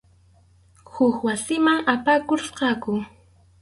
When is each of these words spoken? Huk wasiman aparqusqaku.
Huk 0.91 1.15
wasiman 1.25 1.79
aparqusqaku. 1.93 2.91